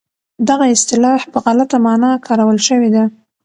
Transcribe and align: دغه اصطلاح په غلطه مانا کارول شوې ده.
دغه 0.49 0.65
اصطلاح 0.75 1.21
په 1.31 1.37
غلطه 1.45 1.77
مانا 1.85 2.11
کارول 2.27 2.59
شوې 2.67 2.89
ده. 2.95 3.03